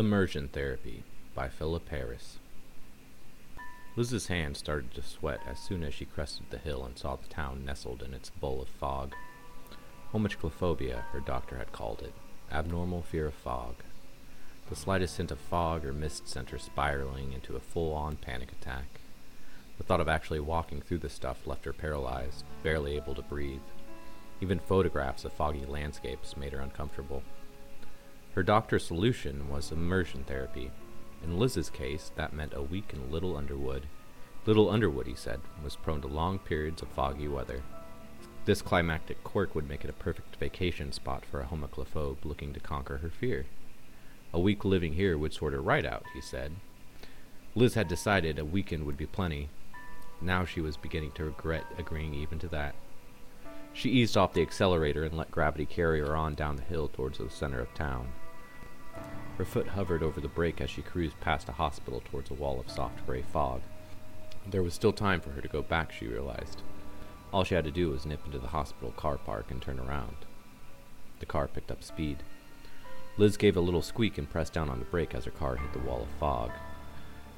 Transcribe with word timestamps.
Immersion 0.00 0.48
Therapy 0.48 1.04
by 1.34 1.50
Philip 1.50 1.86
Harris. 1.90 2.38
Liz's 3.96 4.28
hand 4.28 4.56
started 4.56 4.94
to 4.94 5.02
sweat 5.02 5.40
as 5.46 5.58
soon 5.58 5.82
as 5.82 5.92
she 5.92 6.06
crested 6.06 6.46
the 6.48 6.56
hill 6.56 6.86
and 6.86 6.96
saw 6.96 7.16
the 7.16 7.28
town 7.28 7.66
nestled 7.66 8.02
in 8.02 8.14
its 8.14 8.30
bowl 8.30 8.62
of 8.62 8.68
fog. 8.68 9.12
Homichlophobia, 10.14 11.02
her 11.12 11.20
doctor 11.20 11.58
had 11.58 11.72
called 11.72 12.00
it, 12.00 12.14
abnormal 12.50 13.02
fear 13.02 13.26
of 13.26 13.34
fog. 13.34 13.74
The 14.70 14.74
slightest 14.74 15.18
hint 15.18 15.30
of 15.30 15.38
fog 15.38 15.84
or 15.84 15.92
mist 15.92 16.26
sent 16.26 16.48
her 16.48 16.58
spiraling 16.58 17.34
into 17.34 17.54
a 17.54 17.60
full 17.60 17.92
on 17.92 18.16
panic 18.16 18.52
attack. 18.52 19.00
The 19.76 19.84
thought 19.84 20.00
of 20.00 20.08
actually 20.08 20.40
walking 20.40 20.80
through 20.80 21.00
the 21.00 21.10
stuff 21.10 21.46
left 21.46 21.66
her 21.66 21.74
paralyzed, 21.74 22.46
barely 22.62 22.96
able 22.96 23.14
to 23.16 23.22
breathe. 23.22 23.60
Even 24.40 24.60
photographs 24.60 25.26
of 25.26 25.34
foggy 25.34 25.66
landscapes 25.66 26.38
made 26.38 26.54
her 26.54 26.60
uncomfortable. 26.60 27.22
Her 28.34 28.42
doctor's 28.44 28.84
solution 28.84 29.48
was 29.48 29.72
immersion 29.72 30.22
therapy. 30.24 30.70
In 31.24 31.38
Liz's 31.38 31.68
case, 31.68 32.12
that 32.14 32.32
meant 32.32 32.54
a 32.54 32.62
week 32.62 32.92
in 32.92 33.10
Little 33.10 33.36
Underwood. 33.36 33.86
Little 34.46 34.70
Underwood, 34.70 35.08
he 35.08 35.16
said, 35.16 35.40
was 35.64 35.76
prone 35.76 36.00
to 36.02 36.06
long 36.06 36.38
periods 36.38 36.80
of 36.80 36.88
foggy 36.88 37.26
weather. 37.26 37.62
This 38.44 38.62
climactic 38.62 39.22
quirk 39.24 39.54
would 39.54 39.68
make 39.68 39.84
it 39.84 39.90
a 39.90 39.94
perfect 39.94 40.36
vacation 40.36 40.92
spot 40.92 41.24
for 41.24 41.40
a 41.40 41.46
homichlophobe 41.46 42.24
looking 42.24 42.52
to 42.54 42.60
conquer 42.60 42.98
her 42.98 43.10
fear. 43.10 43.46
A 44.32 44.40
week 44.40 44.64
living 44.64 44.94
here 44.94 45.18
would 45.18 45.34
sort 45.34 45.52
her 45.52 45.60
right 45.60 45.84
out, 45.84 46.04
he 46.14 46.20
said. 46.20 46.52
Liz 47.56 47.74
had 47.74 47.88
decided 47.88 48.38
a 48.38 48.44
weekend 48.44 48.86
would 48.86 48.96
be 48.96 49.06
plenty. 49.06 49.50
Now 50.20 50.44
she 50.44 50.60
was 50.60 50.76
beginning 50.76 51.12
to 51.12 51.24
regret 51.24 51.64
agreeing 51.78 52.14
even 52.14 52.38
to 52.38 52.48
that. 52.48 52.76
She 53.72 53.90
eased 53.90 54.16
off 54.16 54.32
the 54.32 54.42
accelerator 54.42 55.04
and 55.04 55.16
let 55.16 55.30
gravity 55.30 55.66
carry 55.66 56.00
her 56.00 56.16
on 56.16 56.34
down 56.34 56.56
the 56.56 56.62
hill 56.62 56.88
towards 56.88 57.18
the 57.18 57.28
center 57.28 57.60
of 57.60 57.74
town. 57.74 58.08
Her 59.40 59.46
foot 59.46 59.68
hovered 59.68 60.02
over 60.02 60.20
the 60.20 60.28
brake 60.28 60.60
as 60.60 60.68
she 60.68 60.82
cruised 60.82 61.18
past 61.20 61.48
a 61.48 61.52
hospital 61.52 62.02
towards 62.04 62.30
a 62.30 62.34
wall 62.34 62.60
of 62.60 62.70
soft 62.70 63.06
gray 63.06 63.22
fog. 63.22 63.62
There 64.46 64.62
was 64.62 64.74
still 64.74 64.92
time 64.92 65.22
for 65.22 65.30
her 65.30 65.40
to 65.40 65.48
go 65.48 65.62
back, 65.62 65.92
she 65.92 66.06
realized. 66.06 66.60
All 67.32 67.42
she 67.42 67.54
had 67.54 67.64
to 67.64 67.70
do 67.70 67.88
was 67.88 68.04
nip 68.04 68.20
into 68.26 68.38
the 68.38 68.48
hospital 68.48 68.90
car 68.98 69.16
park 69.16 69.50
and 69.50 69.62
turn 69.62 69.80
around. 69.80 70.14
The 71.20 71.24
car 71.24 71.48
picked 71.48 71.70
up 71.70 71.82
speed. 71.82 72.18
Liz 73.16 73.38
gave 73.38 73.56
a 73.56 73.62
little 73.62 73.80
squeak 73.80 74.18
and 74.18 74.28
pressed 74.28 74.52
down 74.52 74.68
on 74.68 74.78
the 74.78 74.84
brake 74.84 75.14
as 75.14 75.24
her 75.24 75.30
car 75.30 75.56
hit 75.56 75.72
the 75.72 75.78
wall 75.78 76.02
of 76.02 76.18
fog. 76.18 76.50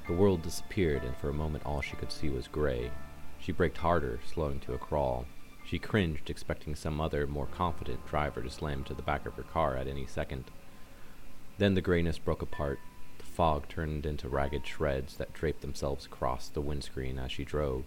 The 0.08 0.14
world 0.14 0.42
disappeared, 0.42 1.04
and 1.04 1.16
for 1.18 1.28
a 1.28 1.32
moment 1.32 1.64
all 1.64 1.82
she 1.82 1.94
could 1.94 2.10
see 2.10 2.30
was 2.30 2.48
gray. 2.48 2.90
She 3.38 3.52
braked 3.52 3.78
harder, 3.78 4.18
slowing 4.26 4.58
to 4.62 4.74
a 4.74 4.78
crawl. 4.78 5.24
She 5.64 5.78
cringed, 5.78 6.30
expecting 6.30 6.74
some 6.74 7.00
other, 7.00 7.28
more 7.28 7.46
confident 7.46 8.04
driver 8.08 8.42
to 8.42 8.50
slam 8.50 8.82
to 8.84 8.94
the 8.94 9.02
back 9.02 9.24
of 9.24 9.34
her 9.34 9.44
car 9.44 9.76
at 9.76 9.86
any 9.86 10.06
second. 10.06 10.46
Then 11.62 11.74
the 11.74 11.80
grayness 11.80 12.18
broke 12.18 12.42
apart. 12.42 12.80
The 13.18 13.24
fog 13.24 13.68
turned 13.68 14.04
into 14.04 14.28
ragged 14.28 14.66
shreds 14.66 15.16
that 15.18 15.32
draped 15.32 15.60
themselves 15.60 16.06
across 16.06 16.48
the 16.48 16.60
windscreen 16.60 17.20
as 17.20 17.30
she 17.30 17.44
drove. 17.44 17.84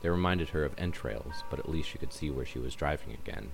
They 0.00 0.08
reminded 0.08 0.50
her 0.50 0.64
of 0.64 0.78
entrails, 0.78 1.42
but 1.50 1.58
at 1.58 1.68
least 1.68 1.88
she 1.88 1.98
could 1.98 2.12
see 2.12 2.30
where 2.30 2.44
she 2.44 2.60
was 2.60 2.76
driving 2.76 3.12
again. 3.12 3.50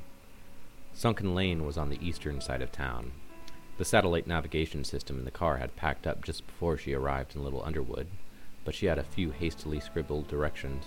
Sunken 0.92 1.34
Lane 1.34 1.64
was 1.64 1.78
on 1.78 1.88
the 1.88 2.06
eastern 2.06 2.42
side 2.42 2.60
of 2.60 2.70
town. 2.70 3.12
The 3.78 3.86
satellite 3.86 4.26
navigation 4.26 4.84
system 4.84 5.18
in 5.18 5.24
the 5.24 5.30
car 5.30 5.56
had 5.56 5.76
packed 5.76 6.06
up 6.06 6.22
just 6.22 6.46
before 6.46 6.76
she 6.76 6.92
arrived 6.92 7.34
in 7.34 7.42
Little 7.42 7.64
Underwood, 7.64 8.08
but 8.66 8.74
she 8.74 8.84
had 8.84 8.98
a 8.98 9.02
few 9.02 9.30
hastily 9.30 9.80
scribbled 9.80 10.28
directions. 10.28 10.84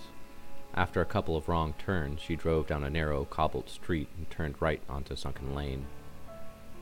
After 0.72 1.00
a 1.00 1.04
couple 1.04 1.36
of 1.36 1.48
wrong 1.48 1.74
turns, 1.84 2.20
she 2.20 2.36
drove 2.36 2.68
down 2.68 2.84
a 2.84 2.90
narrow, 2.90 3.24
cobbled 3.24 3.68
street 3.68 4.06
and 4.16 4.30
turned 4.30 4.62
right 4.62 4.82
onto 4.88 5.16
Sunken 5.16 5.52
Lane. 5.52 5.86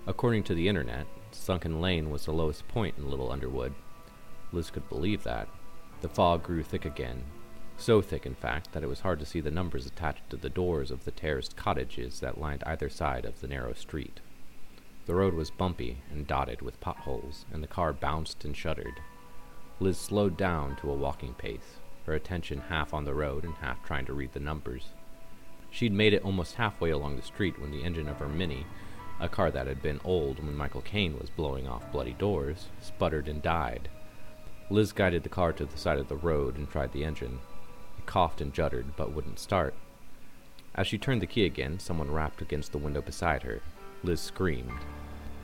According 0.07 0.43
to 0.43 0.55
the 0.55 0.69
internet, 0.69 1.07
Sunken 1.35 1.81
Lane 1.81 2.11
was 2.11 2.25
the 2.25 2.33
lowest 2.33 2.67
point 2.69 2.97
in 2.99 3.11
Little 3.11 3.31
Underwood. 3.31 3.75
Liz 4.53 4.71
could 4.71 4.89
believe 4.89 5.23
that. 5.25 5.49
The 6.01 6.09
fog 6.09 6.43
grew 6.43 6.63
thick 6.63 6.85
again. 6.85 7.25
So 7.77 8.03
thick, 8.03 8.27
in 8.27 8.35
fact, 8.35 8.73
that 8.73 8.83
it 8.83 8.89
was 8.89 9.01
hard 9.01 9.19
to 9.21 9.27
see 9.27 9.41
the 9.41 9.51
numbers 9.51 9.87
attached 9.87 10.29
to 10.31 10.37
the 10.37 10.51
doors 10.51 10.91
of 10.91 11.05
the 11.05 11.11
terraced 11.11 11.57
cottages 11.57 12.21
that 12.21 12.41
lined 12.41 12.63
either 12.65 12.89
side 12.89 13.25
of 13.25 13.41
the 13.41 13.49
narrow 13.49 13.73
street. 13.73 14.21
The 15.07 15.15
road 15.15 15.35
was 15.35 15.51
bumpy 15.51 16.03
and 16.11 16.27
dotted 16.27 16.63
with 16.63 16.81
potholes, 16.81 17.47
and 17.53 17.63
the 17.63 17.69
car 17.69 17.93
bounced 17.93 18.45
and 18.45 18.57
shuddered. 18.57 19.01
Liz 19.79 19.99
slowed 19.99 20.37
down 20.37 20.77
to 20.77 20.91
a 20.91 20.95
walking 20.95 21.35
pace 21.35 21.79
her 22.11 22.15
attention 22.15 22.61
half 22.69 22.93
on 22.93 23.05
the 23.05 23.15
road 23.15 23.45
and 23.45 23.55
half 23.55 23.85
trying 23.85 24.07
to 24.07 24.13
read 24.13 24.33
the 24.33 24.41
numbers. 24.41 24.89
She'd 25.71 25.93
made 25.93 26.13
it 26.13 26.25
almost 26.25 26.57
halfway 26.57 26.91
along 26.91 27.17
the 27.17 27.23
street 27.23 27.61
when 27.61 27.71
the 27.71 27.85
engine 27.85 28.09
of 28.09 28.19
her 28.19 28.29
Mini, 28.29 28.67
a 29.21 29.29
car 29.29 29.51
that 29.51 29.67
had 29.67 29.83
been 29.83 30.01
old 30.05 30.43
when 30.43 30.57
Michael 30.57 30.81
Caine 30.81 31.19
was 31.19 31.31
blowing 31.31 31.69
off 31.69 31.91
bloody 31.93 32.15
doors, 32.15 32.67
sputtered 32.81 33.29
and 33.29 33.43
died. 33.43 33.89
Liz 34.71 34.93
guided 34.93 35.23
the 35.23 35.29
car 35.29 35.53
to 35.53 35.65
the 35.65 35.77
side 35.77 35.99
of 35.99 36.09
the 36.09 36.17
road 36.17 36.57
and 36.57 36.71
tried 36.71 36.93
the 36.93 37.05
engine. 37.05 37.39
It 37.99 38.07
coughed 38.07 38.41
and 38.41 38.53
juddered, 38.53 38.97
but 38.97 39.13
wouldn't 39.13 39.39
start. 39.39 39.75
As 40.75 40.87
she 40.87 40.97
turned 40.97 41.21
the 41.21 41.27
key 41.27 41.45
again, 41.45 41.79
someone 41.79 42.11
rapped 42.11 42.41
against 42.41 42.73
the 42.73 42.79
window 42.79 43.03
beside 43.03 43.43
her. 43.43 43.61
Liz 44.03 44.21
screamed. 44.21 44.81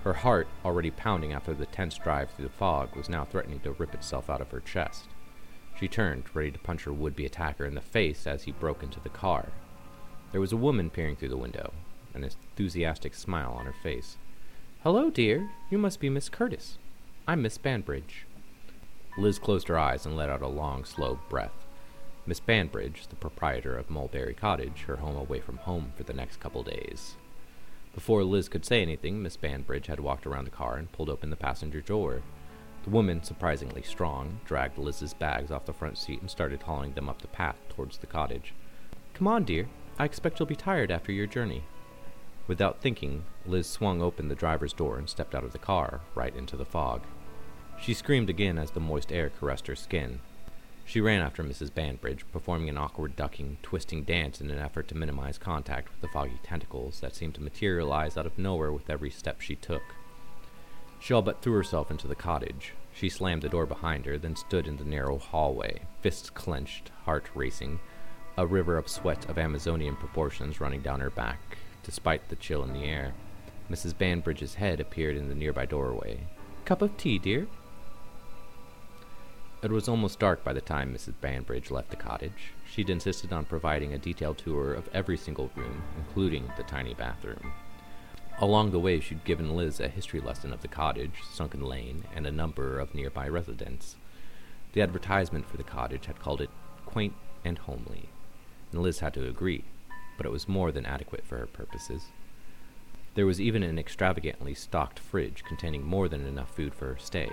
Her 0.05 0.15
heart, 0.15 0.47
already 0.65 0.93
pounding 0.93 1.33
after 1.33 1.53
the 1.53 1.67
tense 1.67 1.99
drive 1.99 2.31
through 2.31 2.47
the 2.47 2.53
fog, 2.53 2.95
was 2.95 3.09
now 3.09 3.25
threatening 3.25 3.61
to 3.61 3.73
rip 3.73 3.93
itself 3.93 4.31
out 4.31 4.41
of 4.41 4.53
her 4.53 4.61
chest. 4.61 5.07
She 5.79 5.89
turned, 5.89 6.25
ready 6.35 6.53
to 6.53 6.59
punch 6.61 6.85
her 6.85 6.93
would 6.93 7.17
be 7.17 7.27
attacker 7.27 7.67
in 7.67 7.75
the 7.75 7.81
face 7.81 8.27
as 8.27 8.45
he 8.45 8.53
broke 8.53 8.83
into 8.83 9.01
the 9.01 9.09
car. 9.09 9.49
There 10.33 10.41
was 10.41 10.53
a 10.53 10.57
woman 10.57 10.89
peering 10.91 11.17
through 11.17 11.31
the 11.31 11.37
window, 11.37 11.73
an 12.17 12.25
enthusiastic 12.25 13.15
smile 13.15 13.53
on 13.53 13.67
her 13.67 13.75
face. 13.83 14.17
Hello, 14.83 15.11
dear. 15.11 15.51
You 15.71 15.79
must 15.79 16.01
be 16.01 16.09
Miss 16.09 16.29
Curtis. 16.29 16.79
I'm 17.29 17.43
Miss 17.43 17.59
Banbridge. 17.59 18.27
Liz 19.19 19.39
closed 19.39 19.69
her 19.69 19.79
eyes 19.79 20.07
and 20.07 20.17
let 20.17 20.31
out 20.31 20.43
a 20.43 20.49
long, 20.49 20.85
slow 20.85 21.19
breath. 21.29 21.67
Miss 22.27 22.41
Banbridge, 22.41 23.07
the 23.09 23.17
proprietor 23.17 23.77
of 23.77 23.91
Mulberry 23.91 24.35
Cottage, 24.35 24.85
her 24.87 24.97
home 24.97 25.17
away 25.17 25.41
from 25.41 25.59
home 25.59 25.93
for 25.97 26.03
the 26.03 26.13
next 26.13 26.41
couple 26.41 26.63
days. 26.63 27.17
Before 27.95 28.25
Liz 28.25 28.49
could 28.49 28.65
say 28.65 28.83
anything, 28.83 29.23
Miss 29.23 29.37
Banbridge 29.37 29.87
had 29.87 30.01
walked 30.01 30.27
around 30.27 30.45
the 30.45 30.51
car 30.51 30.77
and 30.77 30.91
pulled 30.91 31.11
open 31.11 31.31
the 31.31 31.37
passenger 31.37 31.81
door. 31.81 32.23
The 32.85 32.91
woman, 32.91 33.23
surprisingly 33.23 33.83
strong, 33.83 34.41
dragged 34.45 34.79
Liz's 34.79 35.15
bags 35.15 35.51
off 35.51 35.67
the 35.67 35.73
front 35.73 35.99
seat 35.99 36.21
and 36.21 36.31
started 36.31 36.63
hauling 36.63 36.93
them 36.93 37.09
up 37.09 37.21
the 37.21 37.29
path 37.29 37.57
towards 37.69 37.99
the 37.99 38.07
cottage. 38.07 38.55
Come 39.15 39.29
on, 39.29 39.45
dear. 39.45 39.69
I 39.99 40.05
expect 40.05 40.39
you'll 40.39 40.47
be 40.47 40.57
tired 40.57 40.91
after 40.91 41.11
your 41.11 41.27
journey. 41.27 41.65
Without 42.47 42.81
thinking, 42.81 43.25
Liz 43.45 43.67
swung 43.67 44.01
open 44.01 44.29
the 44.29 44.35
driver's 44.35 44.73
door 44.73 44.99
and 44.99 45.09
stepped 45.09 45.35
out 45.35 45.45
of 45.45 45.53
the 45.53 45.59
car, 45.59 46.01
right 46.15 46.35
into 46.35 46.57
the 46.57 46.65
fog. 46.65 47.03
She 47.81 47.93
screamed 47.93 48.31
again 48.31 48.57
as 48.57 48.71
the 48.71 48.81
moist 48.81 49.13
air 49.13 49.31
caressed 49.31 49.67
her 49.67 49.75
skin. 49.75 50.21
She 50.85 51.01
ran 51.01 51.21
after 51.21 51.43
Mrs. 51.43 51.75
Banbridge, 51.75 52.25
performing 52.33 52.69
an 52.69 52.79
awkward 52.79 53.17
ducking, 53.17 53.59
twisting 53.63 54.05
dance 54.05 54.41
in 54.41 54.51
an 54.51 54.59
effort 54.61 54.87
to 54.89 54.97
minimize 54.97 55.37
contact 55.37 55.89
with 55.91 56.01
the 56.01 56.09
foggy 56.09 56.39
tentacles 56.45 57.01
that 57.01 57.17
seemed 57.17 57.35
to 57.35 57.43
materialize 57.43 58.17
out 58.17 58.27
of 58.27 58.39
nowhere 58.39 58.73
with 58.73 58.89
every 58.89 59.11
step 59.11 59.41
she 59.41 59.57
took. 59.57 59.83
She 61.01 61.13
all 61.13 61.23
but 61.23 61.43
threw 61.43 61.55
herself 61.55 61.91
into 61.91 62.07
the 62.07 62.15
cottage. 62.15 62.73
She 62.95 63.09
slammed 63.09 63.43
the 63.43 63.49
door 63.49 63.67
behind 63.67 64.07
her, 64.07 64.17
then 64.17 64.37
stood 64.37 64.69
in 64.69 64.77
the 64.77 64.85
narrow 64.85 65.19
hallway, 65.19 65.83
fists 66.01 66.31
clenched, 66.31 66.93
heart 67.05 67.27
racing, 67.35 67.81
a 68.39 68.47
river 68.47 68.79
of 68.79 68.89
sweat 68.89 69.29
of 69.29 69.39
Amazonian 69.39 69.97
proportions 69.97 70.61
running 70.61 70.83
down 70.83 71.01
her 71.01 71.11
back, 71.11 71.41
despite 71.87 72.29
the 72.29 72.37
chill 72.37 72.65
in 72.65 72.73
the 72.73 72.85
air. 72.85 73.15
Mrs. 73.71 73.97
Banbridge's 73.97 74.57
head 74.57 74.81
appeared 74.81 75.17
in 75.17 75.29
the 75.29 75.35
nearby 75.35 75.65
doorway. 75.65 76.19
Cup 76.65 76.83
of 76.83 76.97
tea, 76.97 77.19
dear? 77.19 77.47
It 79.63 79.71
was 79.71 79.89
almost 79.89 80.19
dark 80.19 80.45
by 80.45 80.53
the 80.53 80.61
time 80.61 80.93
Mrs. 80.93 81.15
Banbridge 81.21 81.71
left 81.71 81.91
the 81.91 81.97
cottage. 81.97 82.53
She'd 82.71 82.91
insisted 82.91 83.33
on 83.33 83.45
providing 83.45 83.95
a 83.95 83.99
detailed 83.99 84.39
tour 84.39 84.75
of 84.75 84.89
every 84.93 85.17
single 85.17 85.51
room, 85.55 85.83
including 85.97 86.51
the 86.57 86.65
tiny 86.65 86.93
bathroom. 86.93 87.53
Along 88.39 88.71
the 88.71 88.81
way, 88.81 89.01
she'd 89.01 89.25
given 89.25 89.57
Liz 89.57 89.81
a 89.81 89.89
history 89.89 90.21
lesson 90.21 90.53
of 90.53 90.63
the 90.63 90.69
cottage, 90.69 91.23
Sunken 91.33 91.63
Lane, 91.63 92.05
and 92.15 92.27
a 92.27 92.33
number 92.33 92.79
of 92.79 92.95
nearby 92.95 93.29
residents. 93.29 93.97
The 94.73 94.83
advertisement 94.83 95.49
for 95.49 95.57
the 95.57 95.63
cottage 95.63 96.07
had 96.07 96.21
called 96.21 96.41
it 96.41 96.51
quaint 96.85 97.15
and 97.45 97.59
homely, 97.59 98.11
and 98.73 98.83
Liz 98.83 98.99
had 98.99 99.15
to 99.15 99.27
agree, 99.27 99.65
but 100.17 100.27
it 100.27 100.33
was 100.33 100.49
more 100.49 100.73
than 100.73 100.87
adequate 100.87 101.25
for 101.25 101.39
her 101.39 101.47
purposes. 101.47 102.07
There 103.15 103.27
was 103.27 103.41
even 103.41 103.63
an 103.63 103.79
extravagantly 103.79 104.55
stocked 104.55 104.99
fridge 104.99 105.43
containing 105.45 105.85
more 105.85 106.09
than 106.09 106.27
enough 106.27 106.55
food 106.55 106.75
for 106.75 106.87
her 106.87 106.99
stay. 106.99 107.31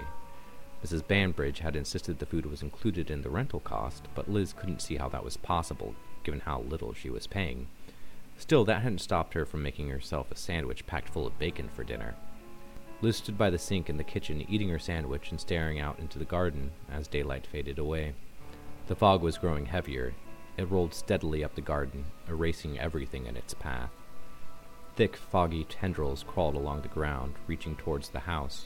Mrs. 0.84 1.08
Banbridge 1.08 1.60
had 1.60 1.76
insisted 1.76 2.20
the 2.20 2.26
food 2.26 2.46
was 2.46 2.62
included 2.62 3.10
in 3.10 3.22
the 3.22 3.30
rental 3.30 3.60
cost, 3.62 4.08
but 4.16 4.30
Liz 4.30 4.54
couldn't 4.54 4.82
see 4.82 4.98
how 4.98 5.08
that 5.10 5.24
was 5.24 5.38
possible, 5.38 5.96
given 6.24 6.42
how 6.42 6.62
little 6.62 6.94
she 6.94 7.10
was 7.10 7.28
paying. 7.28 7.68
Still, 8.38 8.66
that 8.66 8.82
hadn't 8.82 9.00
stopped 9.00 9.34
her 9.34 9.46
from 9.46 9.64
making 9.64 9.90
herself 9.90 10.32
a 10.32 10.36
sandwich 10.36 10.86
packed 10.86 11.10
full 11.10 11.26
of 11.26 11.40
bacon 11.40 11.70
for 11.70 11.84
dinner. 11.84 12.16
Liz 13.02 13.18
stood 13.18 13.38
by 13.38 13.50
the 13.50 13.58
sink 13.58 13.90
in 13.90 13.98
the 13.98 14.04
kitchen, 14.04 14.46
eating 14.50 14.70
her 14.70 14.80
sandwich 14.80 15.32
and 15.32 15.40
staring 15.40 15.80
out 15.80 16.00
into 16.00 16.20
the 16.20 16.26
garden 16.26 16.72
as 16.92 17.08
daylight 17.08 17.46
faded 17.46 17.78
away. 17.78 18.14
The 18.88 18.96
fog 18.96 19.22
was 19.22 19.38
growing 19.38 19.66
heavier. 19.66 20.14
It 20.58 20.70
rolled 20.70 20.94
steadily 20.94 21.44
up 21.44 21.56
the 21.56 21.62
garden, 21.62 22.06
erasing 22.28 22.78
everything 22.78 23.26
in 23.26 23.36
its 23.36 23.54
path. 23.54 23.90
Thick, 24.96 25.16
foggy 25.16 25.64
tendrils 25.64 26.24
crawled 26.24 26.56
along 26.56 26.82
the 26.82 26.88
ground, 26.88 27.34
reaching 27.48 27.76
towards 27.76 28.10
the 28.10 28.22
house. 28.22 28.66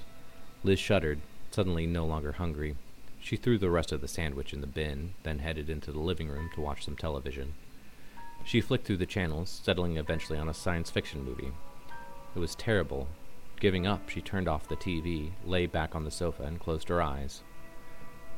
Liz 0.64 0.80
shuddered, 0.80 1.22
suddenly 1.52 1.88
no 1.88 2.06
longer 2.06 2.34
hungry. 2.34 2.76
She 3.22 3.38
threw 3.38 3.58
the 3.58 3.70
rest 3.70 3.94
of 3.94 4.02
the 4.02 4.08
sandwich 4.08 4.54
in 4.54 4.60
the 4.60 4.68
bin, 4.68 5.14
then 5.24 5.40
headed 5.40 5.70
into 5.70 5.92
the 5.92 6.00
living 6.00 6.28
room 6.28 6.50
to 6.56 6.62
watch 6.62 6.84
some 6.84 6.98
television. 6.98 7.54
She 8.44 8.60
flicked 8.62 8.86
through 8.86 8.98
the 8.98 9.06
channels, 9.06 9.62
settling 9.64 9.98
eventually 9.98 10.38
on 10.38 10.50
a 10.50 10.54
science 10.54 10.90
fiction 10.90 11.24
movie. 11.24 11.52
It 12.36 12.40
was 12.40 12.56
terrible. 12.56 13.08
Giving 13.60 13.88
up, 13.88 14.10
she 14.10 14.22
turned 14.22 14.48
off 14.48 14.68
the 14.68 14.76
TV, 14.76 15.32
lay 15.46 15.66
back 15.66 15.96
on 15.96 16.04
the 16.04 16.12
sofa, 16.12 16.44
and 16.44 16.60
closed 16.60 16.90
her 16.90 17.02
eyes. 17.02 17.44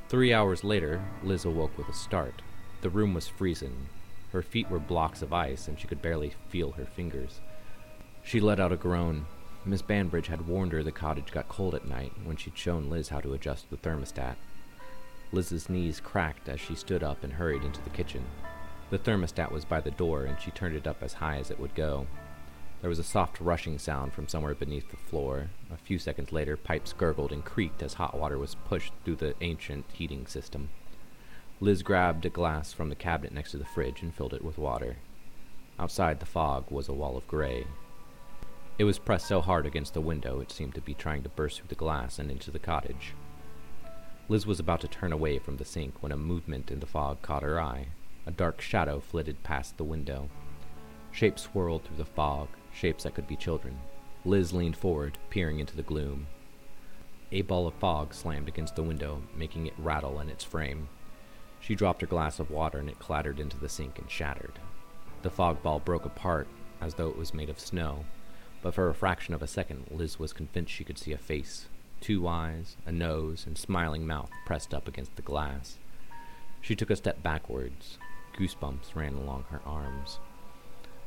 Three 0.08 0.34
hours 0.34 0.64
later, 0.64 1.04
Liz 1.24 1.46
awoke 1.46 1.78
with 1.78 1.90
a 1.90 1.94
start. 1.94 2.42
The 2.82 2.90
room 2.90 3.14
was 3.14 3.28
freezing. 3.28 3.88
Her 4.32 4.42
feet 4.42 4.70
were 4.70 4.80
blocks 4.80 5.22
of 5.22 5.34
ice, 5.34 5.68
and 5.68 5.80
she 5.80 5.88
could 5.88 6.02
barely 6.02 6.34
feel 6.50 6.72
her 6.72 6.86
fingers. 6.86 7.42
She 8.24 8.40
let 8.40 8.60
out 8.60 8.72
a 8.72 8.78
groan. 8.78 9.26
Miss 9.66 9.82
Banbridge 9.82 10.28
had 10.28 10.48
warned 10.48 10.72
her 10.72 10.84
the 10.84 10.92
cottage 10.92 11.32
got 11.32 11.50
cold 11.50 11.76
at 11.76 11.88
night 11.88 12.14
when 12.24 12.38
she'd 12.38 12.58
shown 12.58 12.90
Liz 12.90 13.10
how 13.10 13.20
to 13.20 13.34
adjust 13.34 13.70
the 13.70 13.78
thermostat. 13.78 14.36
Liz's 15.32 15.70
knees 15.70 16.00
cracked 16.00 16.48
as 16.48 16.60
she 16.60 16.76
stood 16.76 17.04
up 17.04 17.24
and 17.24 17.34
hurried 17.34 17.64
into 17.64 17.82
the 17.82 17.90
kitchen. 17.90 18.24
The 18.90 18.98
thermostat 18.98 19.52
was 19.52 19.66
by 19.66 19.82
the 19.82 19.92
door, 19.92 20.24
and 20.24 20.40
she 20.40 20.52
turned 20.52 20.76
it 20.76 20.88
up 20.88 21.04
as 21.04 21.14
high 21.14 21.38
as 21.38 21.52
it 21.52 21.60
would 21.60 21.76
go. 21.76 22.08
There 22.82 22.90
was 22.90 23.00
a 23.00 23.04
soft 23.04 23.42
rushing 23.42 23.78
sound 23.78 24.14
from 24.14 24.28
somewhere 24.28 24.56
beneath 24.56 24.90
the 24.90 24.98
floor. 24.98 25.50
A 25.70 25.78
few 25.78 26.00
seconds 26.00 26.32
later, 26.32 26.56
pipes 26.56 26.94
gurgled 26.94 27.34
and 27.34 27.44
creaked 27.44 27.84
as 27.84 27.96
hot 27.96 28.18
water 28.18 28.38
was 28.38 28.56
pushed 28.56 28.94
through 29.04 29.18
the 29.18 29.36
ancient 29.42 29.86
heating 29.92 30.26
system. 30.26 30.70
Liz 31.62 31.84
grabbed 31.84 32.26
a 32.26 32.30
glass 32.30 32.72
from 32.72 32.88
the 32.88 32.96
cabinet 32.96 33.34
next 33.34 33.52
to 33.52 33.58
the 33.58 33.66
fridge 33.66 34.02
and 34.02 34.14
filled 34.14 34.34
it 34.34 34.44
with 34.44 34.58
water. 34.58 34.96
Outside 35.78 36.22
the 36.22 36.26
fog 36.26 36.72
was 36.72 36.88
a 36.88 36.94
wall 36.94 37.18
of 37.18 37.28
gray. 37.28 37.68
It 38.78 38.86
was 38.86 38.98
pressed 38.98 39.28
so 39.28 39.42
hard 39.42 39.66
against 39.66 39.94
the 39.94 40.00
window 40.00 40.40
it 40.40 40.54
seemed 40.54 40.74
to 40.76 40.82
be 40.82 40.94
trying 40.94 41.22
to 41.24 41.30
burst 41.30 41.58
through 41.58 41.68
the 41.68 41.76
glass 41.76 42.18
and 42.18 42.32
into 42.32 42.50
the 42.50 42.60
cottage. 42.60 43.14
Liz 44.30 44.46
was 44.46 44.62
about 44.62 44.80
to 44.82 44.88
turn 44.88 45.12
away 45.12 45.38
from 45.38 45.58
the 45.58 45.66
sink 45.66 46.02
when 46.02 46.14
a 46.14 46.18
movement 46.18 46.72
in 46.72 46.80
the 46.80 46.86
fog 46.86 47.22
caught 47.22 47.44
her 47.44 47.60
eye. 47.60 47.88
A 48.26 48.32
dark 48.32 48.62
shadow 48.62 49.02
flitted 49.02 49.44
past 49.44 49.76
the 49.76 49.84
window. 49.84 50.30
Shapes 51.12 51.42
swirled 51.42 51.84
through 51.84 51.98
the 51.98 52.06
fog, 52.06 52.48
shapes 52.72 53.04
that 53.04 53.16
could 53.16 53.28
be 53.28 53.36
children. 53.36 53.78
Liz 54.24 54.54
leaned 54.54 54.78
forward, 54.78 55.18
peering 55.30 55.60
into 55.60 55.76
the 55.76 55.84
gloom. 55.84 56.28
A 57.34 57.42
ball 57.42 57.68
of 57.68 57.74
fog 57.74 58.14
slammed 58.14 58.48
against 58.48 58.78
the 58.78 58.84
window, 58.84 59.22
making 59.36 59.68
it 59.68 59.74
rattle 59.78 60.22
in 60.22 60.30
its 60.30 60.44
frame. 60.46 60.88
She 61.60 61.76
dropped 61.76 62.02
her 62.02 62.08
glass 62.08 62.40
of 62.40 62.52
water 62.52 62.80
and 62.80 62.90
it 62.90 63.00
clattered 63.00 63.40
into 63.40 63.58
the 63.58 63.70
sink 63.70 64.00
and 64.00 64.10
shattered. 64.10 64.60
The 65.22 65.30
fog 65.30 65.62
ball 65.62 65.80
broke 65.80 66.06
apart 66.06 66.48
as 66.82 66.94
though 66.94 67.10
it 67.10 67.18
was 67.18 67.34
made 67.34 67.50
of 67.50 67.60
snow, 67.60 68.06
but 68.62 68.74
for 68.74 68.90
a 68.90 68.94
fraction 68.94 69.34
of 69.34 69.42
a 69.42 69.48
second 69.48 69.86
Liz 69.92 70.18
was 70.18 70.34
convinced 70.34 70.72
she 70.72 70.84
could 70.84 70.98
see 70.98 71.12
a 71.12 71.18
face, 71.18 71.68
two 72.02 72.28
eyes, 72.28 72.78
a 72.86 72.92
nose, 72.92 73.46
and 73.46 73.58
smiling 73.58 74.08
mouth 74.08 74.32
pressed 74.46 74.74
up 74.74 74.88
against 74.88 75.16
the 75.16 75.22
glass. 75.22 75.78
She 76.62 76.76
took 76.76 76.90
a 76.90 76.96
step 76.96 77.22
backwards. 77.22 77.98
Goosebumps 78.38 78.96
ran 78.96 79.16
along 79.16 79.46
her 79.50 79.62
arms. 79.66 80.20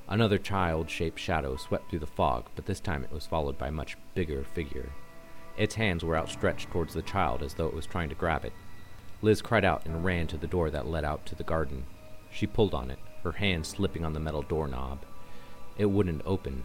Another 0.08 0.38
child 0.38 0.90
shaped 0.90 1.18
shadow 1.18 1.56
swept 1.56 1.88
through 1.88 2.00
the 2.00 2.06
fog, 2.06 2.46
but 2.54 2.66
this 2.66 2.80
time 2.80 3.04
it 3.04 3.12
was 3.12 3.26
followed 3.26 3.56
by 3.56 3.68
a 3.68 3.72
much 3.72 3.96
bigger 4.14 4.44
figure. 4.44 4.90
Its 5.56 5.74
hands 5.74 6.04
were 6.04 6.16
outstretched 6.16 6.70
towards 6.70 6.94
the 6.94 7.02
child 7.02 7.42
as 7.42 7.54
though 7.54 7.66
it 7.66 7.74
was 7.74 7.86
trying 7.86 8.08
to 8.08 8.14
grab 8.14 8.44
it. 8.44 8.52
Liz 9.22 9.40
cried 9.40 9.64
out 9.64 9.86
and 9.86 10.04
ran 10.04 10.26
to 10.26 10.36
the 10.36 10.48
door 10.48 10.68
that 10.70 10.88
led 10.88 11.04
out 11.04 11.24
to 11.26 11.36
the 11.36 11.44
garden. 11.44 11.84
She 12.32 12.46
pulled 12.46 12.74
on 12.74 12.90
it, 12.90 12.98
her 13.22 13.32
hand 13.32 13.64
slipping 13.64 14.04
on 14.04 14.12
the 14.12 14.20
metal 14.20 14.42
doorknob. 14.42 14.98
It 15.78 15.86
wouldn't 15.86 16.22
open. 16.26 16.64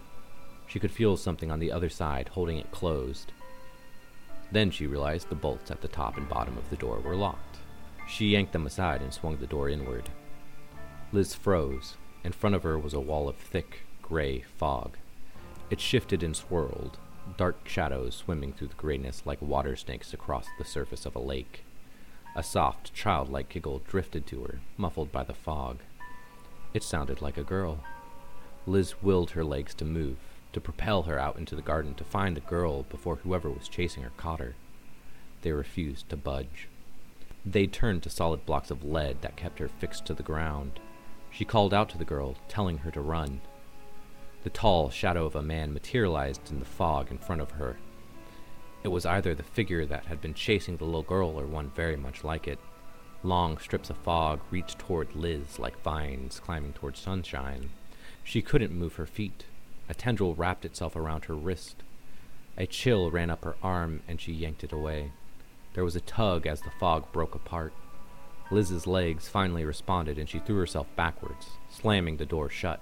She 0.66 0.80
could 0.80 0.90
feel 0.90 1.16
something 1.16 1.52
on 1.52 1.60
the 1.60 1.70
other 1.70 1.88
side 1.88 2.30
holding 2.30 2.58
it 2.58 2.72
closed. 2.72 3.32
Then 4.50 4.72
she 4.72 4.88
realized 4.88 5.28
the 5.28 5.36
bolts 5.36 5.70
at 5.70 5.80
the 5.80 5.88
top 5.88 6.16
and 6.16 6.28
bottom 6.28 6.58
of 6.58 6.68
the 6.68 6.76
door 6.76 6.98
were 6.98 7.14
locked. 7.14 7.58
She 8.08 8.28
yanked 8.28 8.52
them 8.52 8.66
aside 8.66 9.02
and 9.02 9.14
swung 9.14 9.36
the 9.36 9.46
door 9.46 9.68
inward. 9.68 10.10
Liz 11.12 11.34
froze. 11.34 11.96
In 12.24 12.32
front 12.32 12.56
of 12.56 12.64
her 12.64 12.76
was 12.76 12.92
a 12.92 13.00
wall 13.00 13.28
of 13.28 13.36
thick, 13.36 13.82
gray 14.02 14.44
fog. 14.56 14.96
It 15.70 15.80
shifted 15.80 16.22
and 16.24 16.34
swirled, 16.34 16.98
dark 17.36 17.68
shadows 17.68 18.16
swimming 18.16 18.52
through 18.52 18.68
the 18.68 18.74
grayness 18.74 19.22
like 19.24 19.40
water 19.40 19.76
snakes 19.76 20.12
across 20.12 20.46
the 20.58 20.64
surface 20.64 21.06
of 21.06 21.14
a 21.14 21.20
lake. 21.20 21.64
A 22.38 22.42
soft, 22.44 22.94
childlike 22.94 23.48
giggle 23.48 23.82
drifted 23.88 24.24
to 24.28 24.44
her, 24.44 24.60
muffled 24.76 25.10
by 25.10 25.24
the 25.24 25.34
fog. 25.34 25.80
It 26.72 26.84
sounded 26.84 27.20
like 27.20 27.36
a 27.36 27.42
girl. 27.42 27.80
Liz 28.64 29.02
willed 29.02 29.32
her 29.32 29.42
legs 29.42 29.74
to 29.74 29.84
move, 29.84 30.18
to 30.52 30.60
propel 30.60 31.02
her 31.02 31.18
out 31.18 31.36
into 31.36 31.56
the 31.56 31.62
garden 31.62 31.94
to 31.94 32.04
find 32.04 32.36
the 32.36 32.40
girl 32.40 32.84
before 32.84 33.16
whoever 33.16 33.50
was 33.50 33.66
chasing 33.66 34.04
her 34.04 34.12
caught 34.16 34.38
her. 34.38 34.54
They 35.42 35.50
refused 35.50 36.10
to 36.10 36.16
budge. 36.16 36.68
They 37.44 37.66
turned 37.66 38.04
to 38.04 38.08
solid 38.10 38.46
blocks 38.46 38.70
of 38.70 38.84
lead 38.84 39.20
that 39.22 39.34
kept 39.34 39.58
her 39.58 39.66
fixed 39.66 40.06
to 40.06 40.14
the 40.14 40.22
ground. 40.22 40.78
She 41.32 41.44
called 41.44 41.74
out 41.74 41.88
to 41.88 41.98
the 41.98 42.04
girl, 42.04 42.36
telling 42.46 42.78
her 42.78 42.92
to 42.92 43.00
run. 43.00 43.40
The 44.44 44.50
tall 44.50 44.90
shadow 44.90 45.26
of 45.26 45.34
a 45.34 45.42
man 45.42 45.74
materialized 45.74 46.52
in 46.52 46.60
the 46.60 46.64
fog 46.64 47.10
in 47.10 47.18
front 47.18 47.40
of 47.40 47.50
her. 47.50 47.78
It 48.84 48.88
was 48.88 49.04
either 49.04 49.34
the 49.34 49.42
figure 49.42 49.84
that 49.86 50.06
had 50.06 50.20
been 50.20 50.34
chasing 50.34 50.76
the 50.76 50.84
little 50.84 51.02
girl 51.02 51.38
or 51.38 51.46
one 51.46 51.70
very 51.70 51.96
much 51.96 52.22
like 52.22 52.46
it. 52.46 52.58
Long 53.24 53.58
strips 53.58 53.90
of 53.90 53.96
fog 53.98 54.40
reached 54.50 54.78
toward 54.78 55.16
Liz 55.16 55.58
like 55.58 55.82
vines 55.82 56.38
climbing 56.38 56.72
toward 56.74 56.96
sunshine. 56.96 57.70
She 58.22 58.42
couldn't 58.42 58.72
move 58.72 58.94
her 58.94 59.06
feet. 59.06 59.44
A 59.88 59.94
tendril 59.94 60.34
wrapped 60.34 60.64
itself 60.64 60.94
around 60.94 61.24
her 61.24 61.34
wrist. 61.34 61.82
A 62.56 62.66
chill 62.66 63.10
ran 63.10 63.30
up 63.30 63.44
her 63.44 63.56
arm 63.62 64.02
and 64.06 64.20
she 64.20 64.32
yanked 64.32 64.62
it 64.62 64.72
away. 64.72 65.10
There 65.74 65.84
was 65.84 65.96
a 65.96 66.00
tug 66.00 66.46
as 66.46 66.60
the 66.60 66.70
fog 66.78 67.10
broke 67.12 67.34
apart. 67.34 67.72
Liz's 68.50 68.86
legs 68.86 69.28
finally 69.28 69.64
responded 69.64 70.18
and 70.18 70.28
she 70.28 70.38
threw 70.38 70.58
herself 70.58 70.86
backwards, 70.94 71.50
slamming 71.70 72.16
the 72.16 72.26
door 72.26 72.48
shut. 72.48 72.80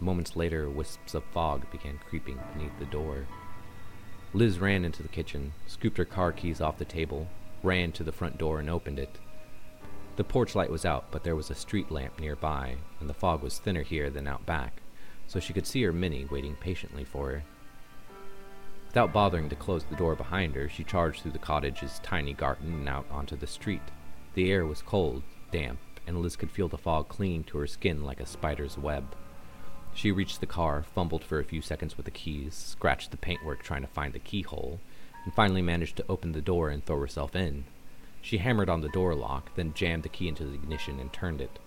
Moments 0.00 0.36
later, 0.36 0.70
wisps 0.70 1.14
of 1.14 1.24
fog 1.32 1.70
began 1.70 1.98
creeping 2.08 2.38
beneath 2.52 2.78
the 2.78 2.86
door. 2.86 3.26
Liz 4.34 4.58
ran 4.58 4.84
into 4.84 5.00
the 5.00 5.08
kitchen, 5.08 5.52
scooped 5.68 5.96
her 5.96 6.04
car 6.04 6.32
keys 6.32 6.60
off 6.60 6.76
the 6.76 6.84
table, 6.84 7.28
ran 7.62 7.92
to 7.92 8.02
the 8.02 8.10
front 8.10 8.36
door 8.36 8.58
and 8.58 8.68
opened 8.68 8.98
it. 8.98 9.20
The 10.16 10.24
porch 10.24 10.56
light 10.56 10.70
was 10.70 10.84
out, 10.84 11.04
but 11.12 11.22
there 11.22 11.36
was 11.36 11.50
a 11.50 11.54
street 11.54 11.88
lamp 11.88 12.18
nearby, 12.18 12.74
and 12.98 13.08
the 13.08 13.14
fog 13.14 13.42
was 13.42 13.60
thinner 13.60 13.82
here 13.82 14.10
than 14.10 14.26
out 14.26 14.44
back, 14.44 14.82
so 15.28 15.38
she 15.38 15.52
could 15.52 15.68
see 15.68 15.84
her 15.84 15.92
Mini 15.92 16.24
waiting 16.24 16.56
patiently 16.56 17.04
for 17.04 17.30
her. 17.30 17.44
Without 18.88 19.12
bothering 19.12 19.48
to 19.50 19.56
close 19.56 19.84
the 19.84 19.94
door 19.94 20.16
behind 20.16 20.56
her, 20.56 20.68
she 20.68 20.82
charged 20.82 21.22
through 21.22 21.32
the 21.32 21.38
cottage's 21.38 22.00
tiny 22.00 22.32
garden 22.32 22.74
and 22.74 22.88
out 22.88 23.06
onto 23.12 23.36
the 23.36 23.46
street. 23.46 23.82
The 24.34 24.50
air 24.50 24.66
was 24.66 24.82
cold, 24.82 25.22
damp, 25.52 25.78
and 26.08 26.20
Liz 26.20 26.34
could 26.34 26.50
feel 26.50 26.66
the 26.66 26.76
fog 26.76 27.08
clinging 27.08 27.44
to 27.44 27.58
her 27.58 27.68
skin 27.68 28.02
like 28.02 28.18
a 28.18 28.26
spider's 28.26 28.76
web. 28.76 29.14
She 29.94 30.10
reached 30.10 30.40
the 30.40 30.46
car, 30.46 30.82
fumbled 30.82 31.22
for 31.22 31.38
a 31.38 31.44
few 31.44 31.62
seconds 31.62 31.96
with 31.96 32.04
the 32.04 32.10
keys, 32.10 32.54
scratched 32.54 33.10
the 33.10 33.16
paintwork 33.16 33.62
trying 33.62 33.82
to 33.82 33.88
find 33.88 34.12
the 34.12 34.18
keyhole, 34.18 34.80
and 35.24 35.32
finally 35.32 35.62
managed 35.62 35.96
to 35.96 36.04
open 36.08 36.32
the 36.32 36.40
door 36.40 36.68
and 36.68 36.84
throw 36.84 37.00
herself 37.00 37.36
in. 37.36 37.64
She 38.20 38.38
hammered 38.38 38.68
on 38.68 38.80
the 38.80 38.88
door 38.88 39.14
lock, 39.14 39.54
then 39.54 39.72
jammed 39.74 40.02
the 40.02 40.08
key 40.08 40.28
into 40.28 40.44
the 40.44 40.54
ignition 40.54 40.98
and 40.98 41.12
turned 41.12 41.40
it. 41.40 41.58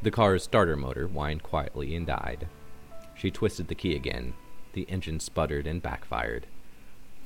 The 0.00 0.10
car's 0.10 0.42
starter 0.42 0.76
motor 0.76 1.06
whined 1.06 1.42
quietly 1.42 1.94
and 1.94 2.06
died. 2.06 2.48
She 3.14 3.30
twisted 3.30 3.68
the 3.68 3.74
key 3.74 3.94
again. 3.94 4.32
The 4.72 4.82
engine 4.88 5.20
sputtered 5.20 5.66
and 5.66 5.82
backfired. 5.82 6.46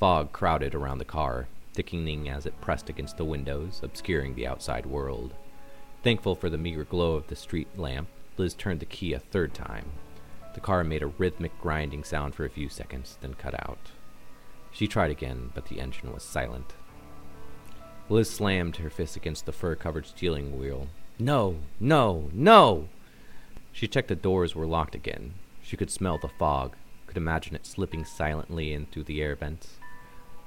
Fog 0.00 0.32
crowded 0.32 0.74
around 0.74 0.98
the 0.98 1.04
car, 1.04 1.46
thickening 1.72 2.28
as 2.28 2.46
it 2.46 2.60
pressed 2.60 2.90
against 2.90 3.16
the 3.16 3.24
windows, 3.24 3.80
obscuring 3.82 4.34
the 4.34 4.46
outside 4.46 4.86
world. 4.86 5.34
Thankful 6.02 6.34
for 6.34 6.50
the 6.50 6.58
meager 6.58 6.84
glow 6.84 7.14
of 7.14 7.28
the 7.28 7.36
street 7.36 7.68
lamp, 7.78 8.08
Liz 8.36 8.54
turned 8.54 8.80
the 8.80 8.86
key 8.86 9.12
a 9.12 9.18
third 9.18 9.54
time. 9.54 9.92
The 10.56 10.62
car 10.62 10.84
made 10.84 11.02
a 11.02 11.06
rhythmic 11.06 11.52
grinding 11.60 12.02
sound 12.02 12.34
for 12.34 12.46
a 12.46 12.50
few 12.50 12.70
seconds, 12.70 13.18
then 13.20 13.34
cut 13.34 13.52
out. 13.68 13.90
She 14.70 14.86
tried 14.86 15.10
again, 15.10 15.50
but 15.54 15.66
the 15.66 15.80
engine 15.80 16.14
was 16.14 16.22
silent. 16.22 16.72
Liz 18.08 18.30
slammed 18.30 18.76
her 18.76 18.88
fist 18.88 19.16
against 19.16 19.44
the 19.44 19.52
fur 19.52 19.74
covered 19.74 20.06
steering 20.06 20.58
wheel. 20.58 20.88
No, 21.18 21.56
no, 21.78 22.30
no! 22.32 22.88
She 23.70 23.86
checked 23.86 24.08
the 24.08 24.16
doors 24.16 24.54
were 24.54 24.64
locked 24.64 24.94
again. 24.94 25.34
She 25.62 25.76
could 25.76 25.90
smell 25.90 26.16
the 26.16 26.28
fog, 26.28 26.74
could 27.06 27.18
imagine 27.18 27.54
it 27.54 27.66
slipping 27.66 28.06
silently 28.06 28.72
in 28.72 28.86
through 28.86 29.04
the 29.04 29.20
air 29.20 29.36
vents. 29.36 29.76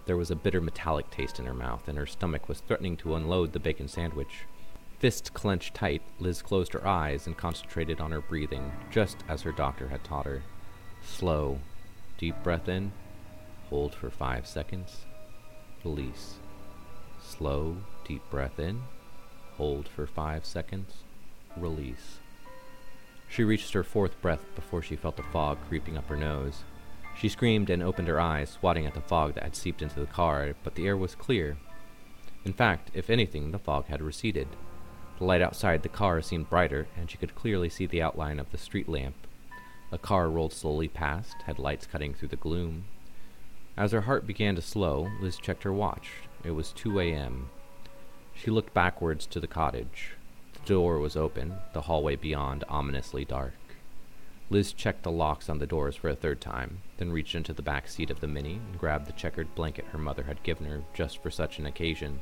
There 0.08 0.18
was 0.18 0.32
a 0.32 0.36
bitter 0.36 0.60
metallic 0.60 1.12
taste 1.12 1.38
in 1.38 1.46
her 1.46 1.54
mouth, 1.54 1.88
and 1.88 2.00
her 2.00 2.08
stomach 2.08 2.50
was 2.50 2.62
threatening 2.62 2.98
to 2.98 3.14
unload 3.14 3.54
the 3.54 3.60
bacon 3.60 3.88
sandwich. 3.88 4.46
Fists 5.00 5.30
clenched 5.30 5.76
tight, 5.76 6.02
Liz 6.20 6.42
closed 6.42 6.74
her 6.74 6.86
eyes 6.86 7.26
and 7.26 7.38
concentrated 7.38 8.02
on 8.02 8.12
her 8.12 8.20
breathing, 8.20 8.70
just 8.92 9.24
as 9.30 9.42
her 9.44 9.54
doctor 9.54 9.88
had 9.88 10.04
taught 10.04 10.26
her. 10.26 10.44
Slow. 11.02 11.60
Deep 12.18 12.36
breath 12.44 12.68
in. 12.68 12.92
Hold 13.70 13.96
for 13.96 14.10
five 14.10 14.46
seconds. 14.46 15.06
Release. 15.86 16.36
Slow, 17.22 17.78
deep 18.06 18.22
breath 18.30 18.60
in. 18.60 18.82
Hold 19.56 19.88
for 19.88 20.06
five 20.06 20.46
seconds. 20.46 21.04
Release. 21.56 22.20
She 23.30 23.46
reached 23.46 23.72
her 23.72 23.84
fourth 23.84 24.22
breath 24.22 24.44
before 24.54 24.82
she 24.82 24.98
felt 24.98 25.16
the 25.16 25.24
fog 25.24 25.60
creeping 25.70 25.98
up 25.98 26.10
her 26.10 26.18
nose. 26.18 26.64
She 27.18 27.30
screamed 27.30 27.70
and 27.70 27.82
opened 27.82 28.10
her 28.10 28.20
eyes, 28.20 28.50
swatting 28.50 28.86
at 28.86 28.96
the 28.96 29.02
fog 29.02 29.36
that 29.36 29.44
had 29.44 29.56
seeped 29.56 29.82
into 29.82 30.00
the 30.00 30.08
car, 30.08 30.56
but 30.62 30.76
the 30.76 30.88
air 30.88 30.98
was 30.98 31.16
clear. 31.16 31.56
In 32.44 32.52
fact, 32.52 32.92
if 32.94 33.10
anything, 33.10 33.52
the 33.52 33.60
fog 33.60 33.86
had 33.86 34.02
receded. 34.02 34.48
The 35.20 35.26
light 35.26 35.42
outside 35.42 35.84
the 35.84 35.90
car 35.90 36.22
seemed 36.22 36.50
brighter, 36.50 36.88
and 36.96 37.12
she 37.12 37.18
could 37.18 37.36
clearly 37.36 37.68
see 37.68 37.86
the 37.86 38.02
outline 38.02 38.40
of 38.40 38.50
the 38.52 38.58
street 38.58 38.88
lamp. 38.88 39.16
A 39.92 39.98
car 39.98 40.30
rolled 40.30 40.54
slowly 40.54 40.88
past, 40.88 41.42
headlights 41.42 41.86
cutting 41.86 42.14
through 42.14 42.30
the 42.30 42.38
gloom. 42.38 42.86
As 43.76 43.92
her 43.92 44.02
heart 44.02 44.26
began 44.26 44.56
to 44.56 44.62
slow, 44.62 45.12
Liz 45.20 45.38
checked 45.38 45.64
her 45.64 45.74
watch. 45.74 46.10
It 46.46 46.52
was 46.52 46.72
2 46.72 47.02
a.m. 47.02 47.50
She 48.34 48.50
looked 48.50 48.74
backwards 48.74 49.26
to 49.28 49.42
the 49.42 49.48
cottage. 49.48 50.12
The 50.54 50.66
door 50.66 51.00
was 51.00 51.18
open, 51.18 51.56
the 51.74 51.82
hallway 51.82 52.16
beyond 52.16 52.64
ominously 52.70 53.26
dark. 53.26 53.56
Liz 54.50 54.72
checked 54.72 55.04
the 55.04 55.12
locks 55.12 55.50
on 55.50 55.60
the 55.60 55.68
doors 55.68 55.98
for 55.98 56.08
a 56.08 56.16
third 56.16 56.40
time, 56.40 56.82
then 56.96 57.12
reached 57.12 57.36
into 57.36 57.52
the 57.52 57.62
back 57.62 57.90
seat 57.90 58.10
of 58.10 58.22
the 58.22 58.28
Mini 58.28 58.54
and 58.54 58.80
grabbed 58.80 59.06
the 59.06 59.14
checkered 59.14 59.54
blanket 59.54 59.84
her 59.92 59.98
mother 59.98 60.24
had 60.24 60.44
given 60.44 60.66
her 60.66 60.82
just 60.94 61.22
for 61.22 61.30
such 61.30 61.60
an 61.60 61.66
occasion. 61.66 62.22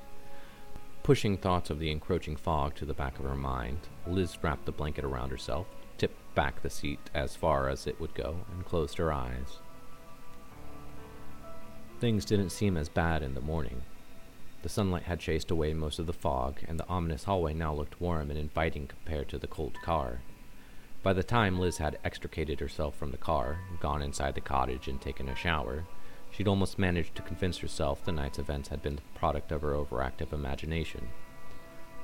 Pushing 1.08 1.38
thoughts 1.38 1.70
of 1.70 1.80
the 1.80 1.90
encroaching 1.90 2.36
fog 2.36 2.76
to 2.76 2.84
the 2.84 2.94
back 2.94 3.18
of 3.18 3.24
her 3.24 3.34
mind, 3.34 3.80
Liz 4.06 4.38
wrapped 4.44 4.66
the 4.66 4.74
blanket 4.74 5.06
around 5.06 5.30
herself, 5.30 5.66
tipped 5.98 6.36
back 6.36 6.62
the 6.62 6.70
seat 6.70 7.00
as 7.14 7.34
far 7.34 7.70
as 7.70 7.88
it 7.88 7.98
would 8.02 8.14
go, 8.14 8.42
and 8.52 8.66
closed 8.66 8.98
her 8.98 9.14
eyes. 9.14 9.60
Things 12.02 12.26
didn't 12.26 12.50
seem 12.50 12.76
as 12.76 12.90
bad 12.90 13.24
in 13.24 13.36
the 13.36 13.40
morning. 13.40 13.84
The 14.64 14.68
sunlight 14.68 15.04
had 15.04 15.22
chased 15.22 15.50
away 15.50 15.74
most 15.74 15.98
of 15.98 16.08
the 16.08 16.12
fog, 16.12 16.60
and 16.68 16.78
the 16.78 16.90
ominous 16.90 17.24
hallway 17.24 17.54
now 17.54 17.74
looked 17.74 18.02
warm 18.02 18.30
and 18.30 18.38
inviting 18.38 18.88
compared 18.88 19.30
to 19.30 19.40
the 19.40 19.48
cold 19.48 19.82
car. 19.82 20.20
By 21.04 21.14
the 21.14 21.24
time 21.24 21.58
Liz 21.58 21.78
had 21.78 22.00
extricated 22.04 22.60
herself 22.60 22.98
from 22.98 23.12
the 23.12 23.18
car, 23.18 23.62
gone 23.80 24.02
inside 24.02 24.36
the 24.36 24.42
cottage, 24.42 24.90
and 24.90 25.00
taken 25.00 25.30
a 25.30 25.36
shower, 25.38 25.86
she'd 26.38 26.48
almost 26.48 26.78
managed 26.78 27.16
to 27.16 27.24
convince 27.24 27.58
herself 27.58 28.06
the 28.06 28.12
night's 28.12 28.38
events 28.38 28.70
had 28.70 28.84
been 28.84 28.98
the 28.98 29.20
product 29.20 29.52
of 29.52 29.64
her 29.64 29.72
overactive 29.72 30.32
imagination. 30.32 31.10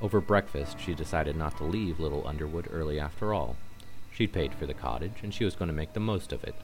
Over 0.02 0.20
breakfast, 0.20 0.80
she 0.80 0.96
decided 0.96 1.36
not 1.36 1.56
to 1.58 1.64
leave 1.64 2.00
Little 2.00 2.28
Underwood 2.28 2.68
early 2.72 3.00
after 3.00 3.32
all. 3.32 3.56
She'd 4.12 4.34
paid 4.34 4.56
for 4.56 4.66
the 4.66 4.74
cottage, 4.74 5.22
and 5.22 5.32
she 5.32 5.46
was 5.46 5.56
going 5.56 5.68
to 5.68 5.74
make 5.74 5.94
the 5.94 6.00
most 6.00 6.34
of 6.34 6.44
it. 6.44 6.56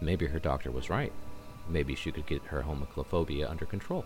Maybe 0.00 0.26
her 0.26 0.40
doctor 0.40 0.72
was 0.72 0.90
right. 0.90 1.12
Maybe 1.68 1.94
she 1.94 2.10
could 2.10 2.26
get 2.26 2.42
her 2.46 2.62
homichlophobia 2.62 3.48
under 3.48 3.66
control. 3.66 4.04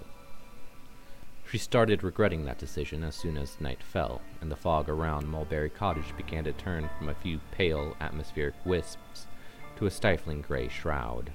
She 1.50 1.56
started 1.56 2.04
regretting 2.04 2.44
that 2.44 2.58
decision 2.58 3.02
as 3.02 3.16
soon 3.16 3.38
as 3.38 3.60
night 3.60 3.82
fell, 3.82 4.20
and 4.42 4.50
the 4.50 4.56
fog 4.56 4.90
around 4.90 5.26
Mulberry 5.26 5.70
Cottage 5.70 6.14
began 6.18 6.44
to 6.44 6.52
turn 6.52 6.90
from 6.98 7.08
a 7.08 7.14
few 7.14 7.40
pale 7.50 7.96
atmospheric 7.98 8.54
wisps 8.66 9.26
to 9.78 9.86
a 9.86 9.90
stifling 9.90 10.42
gray 10.42 10.68
shroud. 10.68 11.32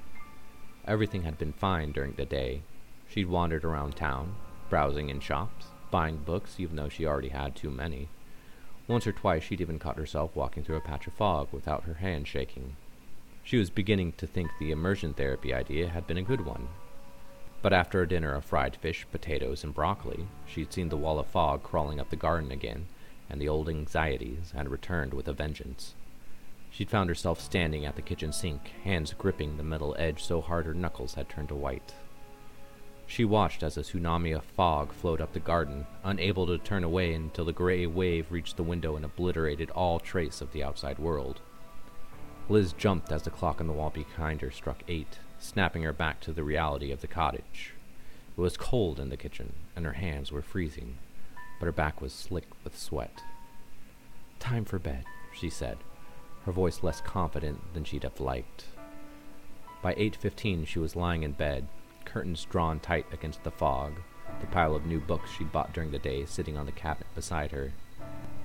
Everything 0.86 1.22
had 1.22 1.38
been 1.38 1.52
fine 1.52 1.92
during 1.92 2.12
the 2.12 2.24
day. 2.24 2.62
She'd 3.08 3.28
wandered 3.28 3.64
around 3.64 3.96
town, 3.96 4.34
browsing 4.70 5.08
in 5.08 5.20
shops, 5.20 5.66
buying 5.90 6.18
books 6.18 6.58
even 6.58 6.76
though 6.76 6.88
she 6.88 7.06
already 7.06 7.28
had 7.28 7.56
too 7.56 7.70
many. 7.70 8.08
Once 8.88 9.06
or 9.06 9.12
twice 9.12 9.42
she'd 9.42 9.60
even 9.60 9.78
caught 9.78 9.96
herself 9.98 10.36
walking 10.36 10.62
through 10.62 10.76
a 10.76 10.80
patch 10.80 11.06
of 11.06 11.12
fog 11.12 11.48
without 11.52 11.84
her 11.84 11.94
hand 11.94 12.28
shaking. 12.28 12.76
She 13.42 13.56
was 13.58 13.70
beginning 13.70 14.12
to 14.12 14.26
think 14.26 14.50
the 14.58 14.70
immersion 14.70 15.12
therapy 15.14 15.52
idea 15.52 15.88
had 15.88 16.06
been 16.06 16.18
a 16.18 16.22
good 16.22 16.44
one, 16.44 16.68
but 17.62 17.72
after 17.72 18.00
a 18.00 18.08
dinner 18.08 18.32
of 18.34 18.44
fried 18.44 18.76
fish, 18.76 19.06
potatoes, 19.10 19.64
and 19.64 19.74
broccoli, 19.74 20.28
she'd 20.46 20.72
seen 20.72 20.88
the 20.88 20.96
wall 20.96 21.18
of 21.18 21.26
fog 21.26 21.64
crawling 21.64 21.98
up 21.98 22.10
the 22.10 22.16
garden 22.16 22.52
again, 22.52 22.86
and 23.28 23.40
the 23.40 23.48
old 23.48 23.68
anxieties 23.68 24.52
had 24.54 24.68
returned 24.68 25.12
with 25.12 25.26
a 25.26 25.32
vengeance. 25.32 25.94
She'd 26.76 26.90
found 26.90 27.08
herself 27.08 27.40
standing 27.40 27.86
at 27.86 27.96
the 27.96 28.02
kitchen 28.02 28.32
sink, 28.32 28.70
hands 28.84 29.14
gripping 29.16 29.56
the 29.56 29.62
metal 29.62 29.96
edge 29.98 30.22
so 30.22 30.42
hard 30.42 30.66
her 30.66 30.74
knuckles 30.74 31.14
had 31.14 31.26
turned 31.26 31.48
to 31.48 31.54
white. 31.54 31.94
She 33.06 33.24
watched 33.24 33.62
as 33.62 33.78
a 33.78 33.80
tsunami 33.80 34.36
of 34.36 34.44
fog 34.44 34.92
flowed 34.92 35.22
up 35.22 35.32
the 35.32 35.40
garden, 35.40 35.86
unable 36.04 36.46
to 36.46 36.58
turn 36.58 36.84
away 36.84 37.14
until 37.14 37.46
the 37.46 37.52
gray 37.54 37.86
wave 37.86 38.30
reached 38.30 38.58
the 38.58 38.62
window 38.62 38.94
and 38.94 39.06
obliterated 39.06 39.70
all 39.70 39.98
trace 39.98 40.42
of 40.42 40.52
the 40.52 40.62
outside 40.62 40.98
world. 40.98 41.40
Liz 42.50 42.74
jumped 42.74 43.10
as 43.10 43.22
the 43.22 43.30
clock 43.30 43.58
on 43.62 43.68
the 43.68 43.72
wall 43.72 43.88
behind 43.88 44.42
her 44.42 44.50
struck 44.50 44.82
eight 44.86 45.18
snapping 45.38 45.82
her 45.82 45.94
back 45.94 46.20
to 46.20 46.32
the 46.34 46.44
reality 46.44 46.92
of 46.92 47.00
the 47.00 47.06
cottage. 47.06 47.72
It 48.36 48.40
was 48.42 48.58
cold 48.58 49.00
in 49.00 49.08
the 49.08 49.16
kitchen, 49.16 49.54
and 49.74 49.86
her 49.86 49.94
hands 49.94 50.30
were 50.30 50.42
freezing, 50.42 50.98
but 51.58 51.64
her 51.64 51.72
back 51.72 52.02
was 52.02 52.12
slick 52.12 52.48
with 52.64 52.78
sweat. 52.78 53.22
Time 54.38 54.66
for 54.66 54.78
bed, 54.78 55.06
she 55.32 55.48
said, 55.48 55.78
her 56.46 56.52
voice 56.52 56.82
less 56.82 57.00
confident 57.00 57.60
than 57.74 57.84
she'd 57.84 58.04
have 58.04 58.20
liked. 58.20 58.66
By 59.82 59.94
8.15 59.94 60.66
she 60.66 60.78
was 60.78 60.96
lying 60.96 61.24
in 61.24 61.32
bed, 61.32 61.66
curtains 62.04 62.46
drawn 62.48 62.78
tight 62.78 63.04
against 63.12 63.42
the 63.42 63.50
fog, 63.50 64.00
the 64.40 64.46
pile 64.46 64.76
of 64.76 64.86
new 64.86 65.00
books 65.00 65.30
she'd 65.30 65.50
bought 65.50 65.72
during 65.72 65.90
the 65.90 65.98
day 65.98 66.24
sitting 66.24 66.56
on 66.56 66.64
the 66.64 66.72
cabinet 66.72 67.12
beside 67.16 67.50
her. 67.50 67.72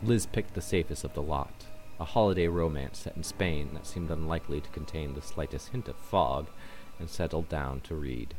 Liz 0.02 0.26
picked 0.26 0.56
the 0.56 0.62
safest 0.62 1.04
of 1.04 1.14
the 1.14 1.22
lot, 1.22 1.54
a 2.00 2.06
holiday 2.06 2.48
romance 2.48 2.98
set 2.98 3.16
in 3.16 3.24
Spain 3.24 3.70
that 3.74 3.86
seemed 3.86 4.10
unlikely 4.10 4.62
to 4.62 4.70
contain 4.72 5.14
the 5.14 5.22
slightest 5.22 5.70
hint 5.70 5.88
of 5.88 5.96
fog 5.96 6.48
and 6.98 7.08
settled 7.08 7.50
down 7.50 7.82
to 7.82 7.94
read. 7.94 8.34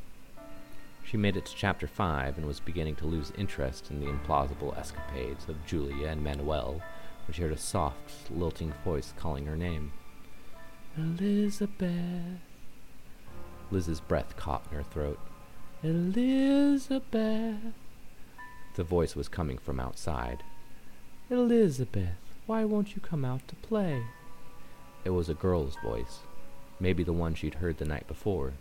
She 1.05 1.17
made 1.17 1.37
it 1.37 1.47
to 1.47 1.55
chapter 1.55 1.87
5 1.87 2.37
and 2.37 2.47
was 2.47 2.59
beginning 2.59 2.97
to 2.97 3.07
lose 3.07 3.33
interest 3.39 3.91
in 3.91 4.01
the 4.01 4.11
implausible 4.11 4.77
escapades 4.77 5.49
of 5.49 5.65
Julia 5.67 6.09
and 6.09 6.25
Manuel 6.25 6.83
she 7.31 7.43
heard 7.43 7.53
a 7.53 7.59
soft, 7.59 8.31
lilting 8.31 8.73
voice 8.85 9.13
calling 9.19 9.47
her 9.47 9.57
name. 9.57 9.93
Elizabeth. 10.97 12.41
Liz's 13.71 14.01
breath 14.01 14.37
caught 14.37 14.67
in 14.71 14.77
her 14.77 14.83
throat. 14.83 15.19
Elizabeth. 15.83 17.57
The 18.75 18.85
voice 18.85 19.15
was 19.15 19.29
coming 19.29 19.59
from 19.59 19.79
outside. 19.79 20.43
Elizabeth, 21.31 22.17
why 22.47 22.65
won't 22.65 22.95
you 22.95 23.01
come 23.01 23.25
out 23.25 23.47
to 23.49 23.55
play? 23.57 24.03
It 25.05 25.11
was 25.11 25.29
a 25.29 25.35
girl's 25.35 25.77
voice, 25.83 26.21
Maybe 26.83 27.05
the 27.05 27.13
one 27.13 27.37
she'd 27.37 27.55
heard 27.55 27.79
the 27.79 27.85
night 27.85 28.09
before. 28.09 28.55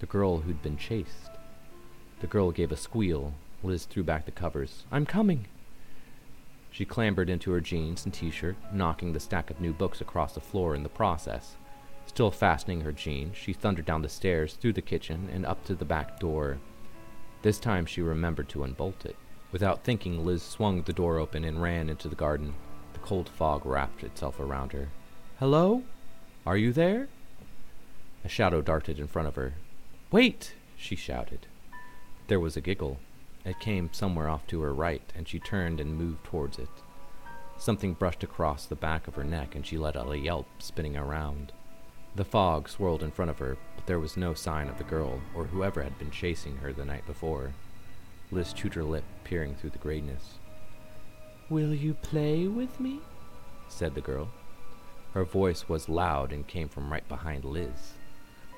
The 0.00 0.06
girl 0.06 0.38
who'd 0.38 0.60
been 0.60 0.76
chased. 0.76 1.30
The 2.18 2.26
girl 2.26 2.50
gave 2.50 2.72
a 2.72 2.76
squeal. 2.76 3.34
Liz 3.62 3.84
threw 3.84 4.02
back 4.02 4.24
the 4.24 4.32
covers. 4.32 4.82
I'm 4.90 5.06
coming! 5.06 5.46
She 6.70 6.84
clambered 6.84 7.28
into 7.28 7.50
her 7.50 7.60
jeans 7.60 8.04
and 8.04 8.14
t-shirt, 8.14 8.56
knocking 8.72 9.12
the 9.12 9.20
stack 9.20 9.50
of 9.50 9.60
new 9.60 9.72
books 9.72 10.00
across 10.00 10.34
the 10.34 10.40
floor 10.40 10.74
in 10.74 10.82
the 10.82 10.88
process. 10.88 11.56
Still 12.06 12.30
fastening 12.30 12.80
her 12.80 12.92
jeans, 12.92 13.36
she 13.36 13.52
thundered 13.52 13.84
down 13.84 14.02
the 14.02 14.08
stairs, 14.08 14.54
through 14.54 14.72
the 14.72 14.82
kitchen, 14.82 15.28
and 15.32 15.44
up 15.44 15.64
to 15.64 15.74
the 15.74 15.84
back 15.84 16.20
door. 16.20 16.58
This 17.42 17.58
time 17.58 17.86
she 17.86 18.02
remembered 18.02 18.48
to 18.50 18.64
unbolt 18.64 19.04
it. 19.04 19.16
Without 19.52 19.82
thinking, 19.82 20.24
Liz 20.24 20.42
swung 20.42 20.82
the 20.82 20.92
door 20.92 21.18
open 21.18 21.44
and 21.44 21.62
ran 21.62 21.88
into 21.88 22.08
the 22.08 22.16
garden. 22.16 22.54
The 22.92 23.00
cold 23.00 23.28
fog 23.28 23.66
wrapped 23.66 24.04
itself 24.04 24.38
around 24.38 24.72
her. 24.72 24.88
Hello? 25.38 25.82
Are 26.46 26.56
you 26.56 26.72
there? 26.72 27.08
A 28.24 28.28
shadow 28.28 28.60
darted 28.60 28.98
in 28.98 29.06
front 29.06 29.28
of 29.28 29.36
her. 29.36 29.54
Wait! 30.10 30.54
she 30.76 30.96
shouted. 30.96 31.46
There 32.28 32.40
was 32.40 32.56
a 32.56 32.60
giggle. 32.60 33.00
It 33.44 33.58
came 33.58 33.90
somewhere 33.92 34.28
off 34.28 34.46
to 34.48 34.60
her 34.60 34.74
right, 34.74 35.12
and 35.14 35.26
she 35.26 35.38
turned 35.38 35.80
and 35.80 35.96
moved 35.96 36.24
towards 36.24 36.58
it. 36.58 36.68
Something 37.56 37.94
brushed 37.94 38.22
across 38.22 38.66
the 38.66 38.76
back 38.76 39.08
of 39.08 39.14
her 39.14 39.24
neck, 39.24 39.54
and 39.54 39.66
she 39.66 39.78
let 39.78 39.96
out 39.96 40.10
a 40.10 40.18
yelp, 40.18 40.46
spinning 40.58 40.96
around. 40.96 41.52
The 42.16 42.24
fog 42.24 42.68
swirled 42.68 43.02
in 43.02 43.10
front 43.10 43.30
of 43.30 43.38
her, 43.38 43.56
but 43.76 43.86
there 43.86 44.00
was 44.00 44.16
no 44.16 44.34
sign 44.34 44.68
of 44.68 44.78
the 44.78 44.84
girl, 44.84 45.20
or 45.34 45.44
whoever 45.44 45.82
had 45.82 45.98
been 45.98 46.10
chasing 46.10 46.56
her 46.56 46.72
the 46.72 46.84
night 46.84 47.06
before. 47.06 47.54
Liz 48.30 48.52
chewed 48.52 48.74
her 48.74 48.84
lip, 48.84 49.04
peering 49.24 49.54
through 49.54 49.70
the 49.70 49.78
grayness. 49.78 50.38
Will 51.48 51.74
you 51.74 51.94
play 51.94 52.46
with 52.46 52.78
me? 52.78 53.00
said 53.68 53.94
the 53.94 54.00
girl. 54.00 54.28
Her 55.14 55.24
voice 55.24 55.68
was 55.68 55.88
loud 55.88 56.32
and 56.32 56.46
came 56.46 56.68
from 56.68 56.92
right 56.92 57.08
behind 57.08 57.44
Liz. 57.44 57.94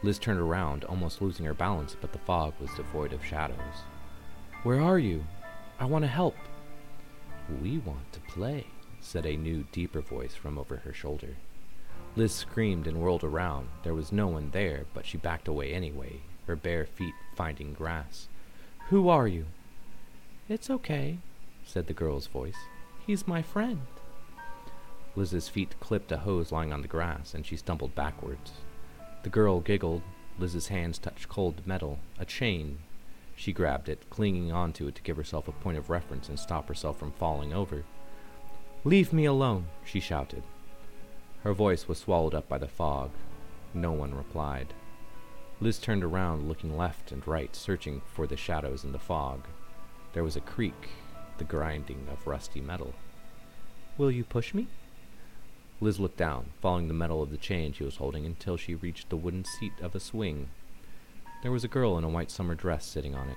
Liz 0.02 0.18
turned 0.18 0.40
around, 0.40 0.84
almost 0.84 1.22
losing 1.22 1.46
her 1.46 1.54
balance, 1.54 1.96
but 2.00 2.12
the 2.12 2.18
fog 2.18 2.54
was 2.60 2.74
devoid 2.74 3.12
of 3.12 3.24
shadows. 3.24 3.84
Where 4.62 4.80
are 4.80 4.98
you? 4.98 5.24
I 5.80 5.86
want 5.86 6.04
to 6.04 6.08
help. 6.08 6.36
We 7.60 7.78
want 7.78 8.12
to 8.12 8.20
play, 8.20 8.66
said 9.00 9.26
a 9.26 9.36
new, 9.36 9.64
deeper 9.72 10.00
voice 10.00 10.36
from 10.36 10.56
over 10.56 10.76
her 10.76 10.92
shoulder. 10.92 11.36
Liz 12.14 12.32
screamed 12.32 12.86
and 12.86 12.98
whirled 13.00 13.24
around. 13.24 13.68
There 13.82 13.94
was 13.94 14.12
no 14.12 14.28
one 14.28 14.50
there, 14.52 14.84
but 14.94 15.04
she 15.04 15.18
backed 15.18 15.48
away 15.48 15.74
anyway, 15.74 16.20
her 16.46 16.54
bare 16.54 16.86
feet 16.86 17.14
finding 17.34 17.72
grass. 17.72 18.28
Who 18.90 19.08
are 19.08 19.26
you? 19.26 19.46
It's 20.48 20.70
okay, 20.70 21.18
said 21.64 21.88
the 21.88 21.92
girl's 21.92 22.28
voice. 22.28 22.68
He's 23.04 23.26
my 23.26 23.42
friend. 23.42 23.80
Liz's 25.16 25.48
feet 25.48 25.74
clipped 25.80 26.12
a 26.12 26.18
hose 26.18 26.52
lying 26.52 26.72
on 26.72 26.82
the 26.82 26.88
grass, 26.88 27.34
and 27.34 27.44
she 27.44 27.56
stumbled 27.56 27.96
backwards. 27.96 28.52
The 29.24 29.28
girl 29.28 29.58
giggled. 29.58 30.02
Liz's 30.38 30.68
hands 30.68 30.98
touched 30.98 31.28
cold 31.28 31.66
metal, 31.66 31.98
a 32.16 32.24
chain. 32.24 32.78
She 33.42 33.52
grabbed 33.52 33.88
it, 33.88 34.08
clinging 34.08 34.52
onto 34.52 34.86
it 34.86 34.94
to 34.94 35.02
give 35.02 35.16
herself 35.16 35.48
a 35.48 35.52
point 35.52 35.76
of 35.76 35.90
reference 35.90 36.28
and 36.28 36.38
stop 36.38 36.68
herself 36.68 36.96
from 36.96 37.10
falling 37.10 37.52
over. 37.52 37.82
Leave 38.84 39.12
me 39.12 39.24
alone, 39.24 39.66
she 39.84 39.98
shouted. 39.98 40.44
Her 41.42 41.52
voice 41.52 41.88
was 41.88 41.98
swallowed 41.98 42.36
up 42.36 42.48
by 42.48 42.58
the 42.58 42.68
fog. 42.68 43.10
No 43.74 43.90
one 43.90 44.14
replied. 44.14 44.74
Liz 45.60 45.80
turned 45.80 46.04
around, 46.04 46.46
looking 46.46 46.76
left 46.76 47.10
and 47.10 47.26
right, 47.26 47.56
searching 47.56 48.00
for 48.14 48.28
the 48.28 48.36
shadows 48.36 48.84
in 48.84 48.92
the 48.92 48.98
fog. 49.00 49.48
There 50.12 50.22
was 50.22 50.36
a 50.36 50.40
creak, 50.40 50.90
the 51.38 51.44
grinding 51.44 52.06
of 52.12 52.28
rusty 52.28 52.60
metal. 52.60 52.94
Will 53.98 54.12
you 54.12 54.22
push 54.22 54.54
me? 54.54 54.68
Liz 55.80 55.98
looked 55.98 56.16
down, 56.16 56.50
following 56.60 56.86
the 56.86 56.94
metal 56.94 57.20
of 57.20 57.32
the 57.32 57.36
chain 57.36 57.72
she 57.72 57.82
was 57.82 57.96
holding 57.96 58.24
until 58.24 58.56
she 58.56 58.76
reached 58.76 59.10
the 59.10 59.16
wooden 59.16 59.44
seat 59.44 59.72
of 59.80 59.96
a 59.96 60.00
swing. 60.00 60.48
There 61.42 61.50
was 61.50 61.64
a 61.64 61.68
girl 61.68 61.98
in 61.98 62.04
a 62.04 62.08
white 62.08 62.30
summer 62.30 62.54
dress 62.54 62.86
sitting 62.86 63.16
on 63.16 63.28
it. 63.28 63.36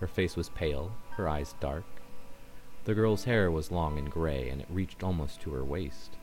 Her 0.00 0.08
face 0.08 0.34
was 0.34 0.48
pale, 0.48 0.92
her 1.12 1.28
eyes 1.28 1.54
dark. 1.60 1.84
The 2.84 2.94
girl's 2.94 3.24
hair 3.24 3.48
was 3.48 3.70
long 3.70 3.96
and 3.96 4.10
gray, 4.10 4.48
and 4.48 4.60
it 4.60 4.66
reached 4.68 5.04
almost 5.04 5.40
to 5.42 5.52
her 5.52 5.64
waist. 5.64 6.16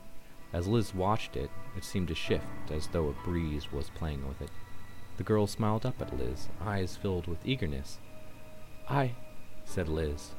As 0.51 0.67
Liz 0.67 0.93
watched 0.93 1.37
it, 1.37 1.49
it 1.77 1.85
seemed 1.85 2.09
to 2.09 2.15
shift 2.15 2.69
as 2.69 2.87
though 2.87 3.07
a 3.07 3.25
breeze 3.25 3.71
was 3.71 3.89
playing 3.91 4.27
with 4.27 4.41
it. 4.41 4.51
The 5.15 5.23
girl 5.23 5.47
smiled 5.47 5.85
up 5.85 6.01
at 6.01 6.17
Liz, 6.17 6.49
eyes 6.59 6.97
filled 6.97 7.27
with 7.27 7.45
eagerness. 7.45 7.99
I, 8.89 9.13
said 9.63 9.87
Liz. 9.87 10.31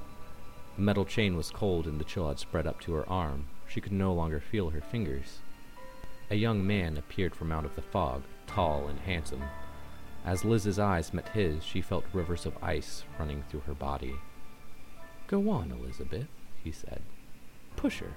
The 0.76 0.82
metal 0.82 1.06
chain 1.06 1.38
was 1.38 1.50
cold 1.50 1.87
and 1.87 1.99
the 1.99 2.04
chill 2.04 2.28
had 2.28 2.38
spread 2.38 2.66
up 2.66 2.80
to 2.82 2.92
her 2.92 3.08
arm. 3.08 3.49
She 3.66 3.80
could 3.80 3.92
no 3.92 4.12
longer 4.12 4.40
feel 4.40 4.68
her 4.70 4.82
fingers. 4.82 5.38
A 6.30 6.34
young 6.34 6.66
man 6.66 6.99
appeared 6.99 7.34
from 7.34 7.50
out 7.50 7.64
of 7.64 7.76
the 7.76 7.82
fog, 7.82 8.25
tall 8.46 8.88
and 8.88 9.00
handsome. 9.00 9.42
As 10.24 10.44
Liz's 10.44 10.78
eyes 10.78 11.12
met 11.12 11.30
his, 11.30 11.64
she 11.64 11.80
felt 11.80 12.04
rivers 12.12 12.46
of 12.46 12.56
ice 12.62 13.04
running 13.18 13.42
through 13.48 13.62
her 13.66 13.74
body. 13.74 14.14
Go 15.26 15.50
on, 15.50 15.72
Elizabeth, 15.72 16.28
he 16.62 16.70
said. 16.70 17.02
Push 17.74 17.98
her. 17.98 18.12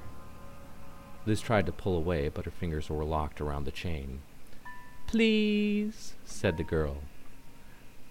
Liz 1.26 1.42
tried 1.42 1.66
to 1.66 1.72
pull 1.72 1.98
away, 1.98 2.30
but 2.30 2.46
her 2.46 2.52
fingers 2.52 2.90
were 2.90 3.04
locked 3.04 3.42
around 3.42 3.64
the 3.64 3.72
chain. 3.72 4.22
Please, 5.08 6.14
said 6.24 6.58
the 6.58 6.64
girl. 6.64 6.98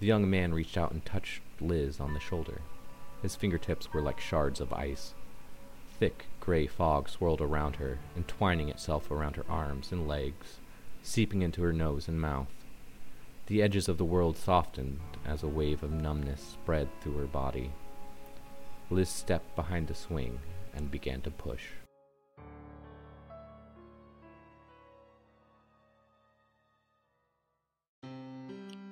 The 0.01 0.07
young 0.07 0.29
man 0.29 0.53
reached 0.53 0.77
out 0.77 0.91
and 0.91 1.05
touched 1.05 1.41
Liz 1.61 2.01
on 2.01 2.15
the 2.15 2.21
shoulder. 2.21 2.63
His 3.23 3.37
fingertips 3.37 3.93
were 3.93 4.03
like 4.03 4.19
shards 4.19 4.61
of 4.61 4.73
ice. 4.73 5.15
Thick, 6.01 6.27
gray 6.41 6.67
fog 6.67 7.09
swirled 7.09 7.41
around 7.41 7.77
her, 7.77 8.01
entwining 8.17 8.69
itself 8.69 9.11
around 9.11 9.37
her 9.37 9.47
arms 9.49 9.93
and 9.93 10.09
legs, 10.09 10.59
seeping 11.03 11.43
into 11.43 11.63
her 11.63 11.73
nose 11.73 12.09
and 12.09 12.21
mouth. 12.21 12.64
The 13.47 13.63
edges 13.63 13.91
of 13.91 13.99
the 13.99 14.07
world 14.07 14.39
softened 14.39 15.01
as 15.27 15.43
a 15.43 15.49
wave 15.49 15.83
of 15.83 15.93
numbness 15.93 16.41
spread 16.41 16.89
through 17.01 17.19
her 17.19 17.27
body. 17.27 17.71
Liz 18.89 19.11
stepped 19.11 19.55
behind 19.55 19.87
the 19.87 19.95
swing 19.95 20.39
and 20.75 20.91
began 20.91 21.21
to 21.21 21.31
push. 21.31 21.65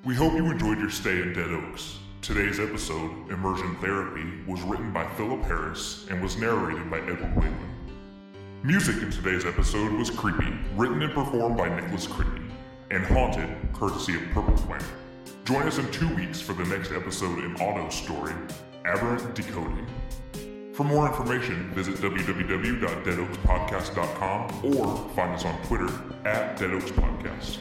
We 0.05 0.15
hope 0.15 0.35
you 0.35 0.51
enjoyed 0.51 0.81
your 0.81 0.91
stay 0.91 1.23
in 1.23 1.33
Dead 1.33 1.49
Oaks. 1.49 1.99
Today's 2.21 2.61
episode, 2.61 3.31
Immersion 3.31 3.75
Therapy, 3.77 4.27
was 4.47 4.61
written 4.63 4.93
by 4.93 5.07
Philip 5.15 5.43
Harris 5.45 6.07
and 6.11 6.21
was 6.21 6.37
narrated 6.37 6.91
by 6.91 6.99
Edward 6.99 7.37
Whalen. 7.37 7.71
Music 8.63 8.97
in 9.03 9.11
today's 9.11 9.47
episode 9.47 9.93
was 9.93 10.11
Creepy, 10.11 10.53
written 10.77 11.01
and 11.03 11.15
performed 11.15 11.57
by 11.57 11.69
Nicholas 11.69 12.07
Creepy, 12.07 12.42
and 12.93 13.05
Haunted, 13.07 13.49
courtesy 13.73 14.15
of 14.17 14.23
Purple 14.33 14.53
Planet. 14.55 14.85
Join 15.45 15.63
us 15.63 15.79
in 15.79 15.91
two 15.91 16.15
weeks 16.15 16.41
for 16.41 16.53
the 16.53 16.65
next 16.65 16.93
episode 16.93 17.39
in 17.39 17.61
Otto's 17.61 17.95
story, 17.95 18.33
Aberrant 18.85 19.35
Decoding. 19.35 19.89
For 20.75 20.85
more 20.85 21.09
information, 21.09 21.73
visit 21.75 21.97
www.deadoakspodcast.com 21.97 24.65
or 24.65 25.11
find 25.15 25.35
us 25.35 25.45
on 25.45 25.61
Twitter 25.65 25.89
at 26.25 26.57
Dead 26.59 26.71
Podcast. 26.71 27.59